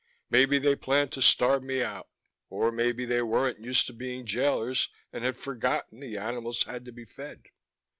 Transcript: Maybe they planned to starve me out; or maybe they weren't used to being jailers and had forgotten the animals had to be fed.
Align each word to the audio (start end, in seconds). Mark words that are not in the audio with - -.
Maybe 0.31 0.57
they 0.57 0.75
planned 0.75 1.11
to 1.11 1.21
starve 1.21 1.61
me 1.61 1.83
out; 1.83 2.09
or 2.49 2.71
maybe 2.71 3.05
they 3.05 3.21
weren't 3.21 3.59
used 3.63 3.85
to 3.85 3.93
being 3.93 4.25
jailers 4.25 4.89
and 5.13 5.23
had 5.23 5.37
forgotten 5.37 5.99
the 5.99 6.17
animals 6.17 6.63
had 6.63 6.85
to 6.85 6.91
be 6.91 7.05
fed. 7.05 7.49